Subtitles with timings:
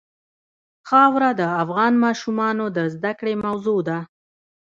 [0.89, 3.97] خاوره د افغان ماشومانو د زده کړې موضوع ده.